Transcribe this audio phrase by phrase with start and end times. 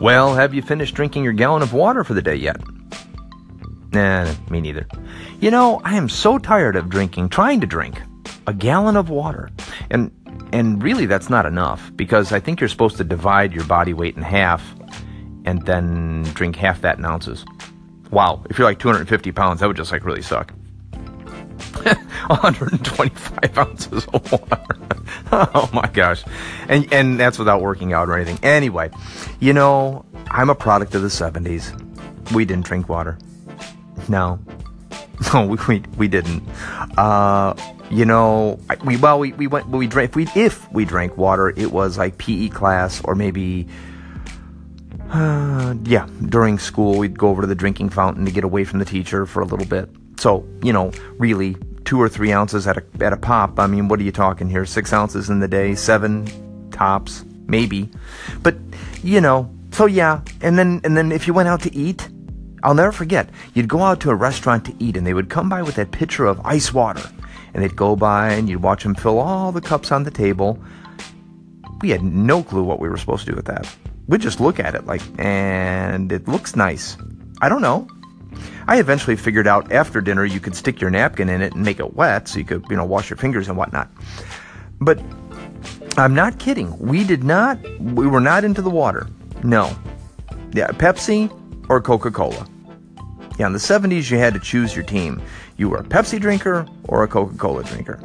[0.00, 2.56] Well, have you finished drinking your gallon of water for the day yet?
[3.92, 4.86] Nah, me neither.
[5.40, 8.00] You know, I am so tired of drinking, trying to drink
[8.46, 9.50] a gallon of water.
[9.90, 10.10] And
[10.52, 14.16] and really that's not enough because I think you're supposed to divide your body weight
[14.16, 14.74] in half
[15.44, 17.44] and then drink half that in ounces.
[18.10, 20.52] Wow, if you're like 250 pounds, that would just like really suck.
[21.82, 24.79] 125 ounces of water.
[25.54, 26.24] oh my gosh.
[26.68, 28.38] And and that's without working out or anything.
[28.42, 28.90] Anyway,
[29.38, 32.32] you know, I'm a product of the 70s.
[32.32, 33.18] We didn't drink water.
[34.08, 34.38] No.
[35.34, 36.42] No, we we, we didn't.
[36.96, 37.54] Uh,
[37.90, 41.50] you know, we well we, we went we drank if we if we drank water,
[41.50, 43.68] it was like PE class or maybe
[45.10, 48.78] uh, yeah, during school we'd go over to the drinking fountain to get away from
[48.78, 49.90] the teacher for a little bit.
[50.18, 51.56] So, you know, really
[51.90, 53.58] two or three ounces at a, at a pop.
[53.58, 54.64] I mean, what are you talking here?
[54.64, 56.24] Six ounces in the day, seven
[56.70, 57.90] tops, maybe.
[58.44, 58.54] But,
[59.02, 60.20] you know, so yeah.
[60.40, 62.08] And then, and then if you went out to eat,
[62.62, 65.48] I'll never forget, you'd go out to a restaurant to eat and they would come
[65.48, 67.02] by with that pitcher of ice water.
[67.54, 70.62] And they'd go by and you'd watch them fill all the cups on the table.
[71.80, 73.68] We had no clue what we were supposed to do with that.
[74.06, 76.96] We'd just look at it like, and it looks nice.
[77.42, 77.88] I don't know.
[78.68, 81.80] I eventually figured out after dinner you could stick your napkin in it and make
[81.80, 83.88] it wet so you could, you know, wash your fingers and whatnot.
[84.80, 85.00] But
[85.96, 86.78] I'm not kidding.
[86.78, 89.06] We did not, we were not into the water.
[89.42, 89.76] No.
[90.52, 91.30] Yeah, Pepsi
[91.68, 92.46] or Coca Cola.
[93.38, 95.22] Yeah, in the 70s, you had to choose your team.
[95.56, 98.00] You were a Pepsi drinker or a Coca Cola drinker.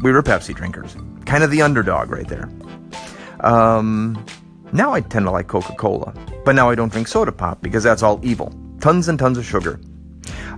[0.00, 0.96] We were Pepsi drinkers.
[1.26, 2.48] Kind of the underdog right there.
[3.40, 4.24] Um,
[4.72, 7.82] now I tend to like Coca Cola, but now I don't drink soda pop because
[7.82, 8.54] that's all evil.
[8.80, 9.80] Tons and tons of sugar.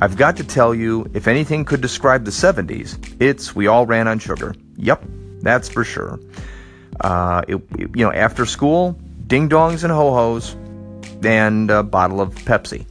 [0.00, 4.08] I've got to tell you, if anything could describe the 70s, it's we all ran
[4.08, 4.54] on sugar.
[4.76, 5.04] Yep,
[5.40, 6.18] that's for sure.
[7.00, 10.56] Uh, it, it, you know, after school, ding dongs and ho hos,
[11.24, 12.86] and a bottle of Pepsi.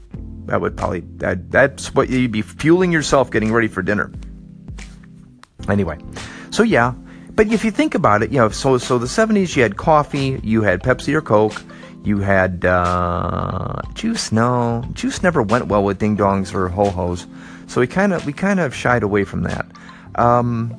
[0.46, 4.12] That would probably that, that's what you'd be fueling yourself getting ready for dinner.
[5.70, 5.98] Anyway,
[6.50, 6.94] so yeah,
[7.32, 10.40] but if you think about it, you know, so so the 70s you had coffee,
[10.44, 11.62] you had Pepsi or Coke,
[12.04, 14.32] you had uh, juice.
[14.32, 17.28] No, juice never went well with ding dongs or ho hos,
[17.68, 19.66] so we kind of we kind of shied away from that.
[20.16, 20.76] Um,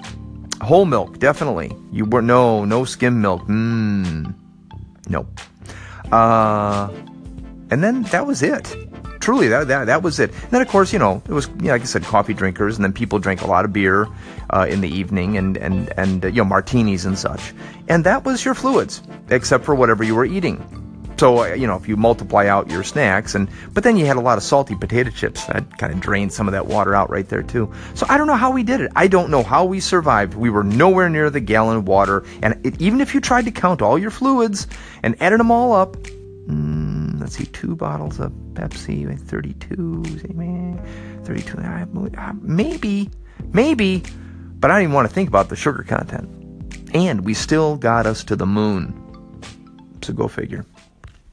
[0.61, 1.73] whole milk, definitely.
[1.93, 3.43] You were no no skim milk.
[3.43, 4.35] Mmm,
[5.09, 5.41] nope.
[6.11, 6.91] Uh,
[7.71, 8.77] and then that was it.
[9.21, 10.33] Truly, that, that that was it.
[10.33, 12.75] And then, of course, you know, it was you know, like I said, coffee drinkers,
[12.77, 14.09] and then people drank a lot of beer
[14.51, 17.55] uh, in the evening, and and and uh, you know, martinis and such.
[17.89, 19.01] And that was your fluids,
[19.31, 20.59] except for whatever you were eating.
[21.17, 24.17] So uh, you know, if you multiply out your snacks, and but then you had
[24.17, 27.11] a lot of salty potato chips that kind of drained some of that water out
[27.11, 27.73] right there too.
[27.95, 28.91] So I don't know how we did it.
[28.97, 30.35] I don't know how we survived.
[30.35, 33.51] We were nowhere near the gallon of water, and it, even if you tried to
[33.51, 34.67] count all your fluids
[35.03, 40.03] and added them all up, mm, let's see, two bottles of Pepsi, 32,
[41.25, 41.57] 32,
[42.43, 43.11] maybe,
[43.53, 44.03] maybe,
[44.59, 46.29] but I even want to think about the sugar content.
[46.95, 48.99] And we still got us to the moon.
[50.03, 50.67] So go figure.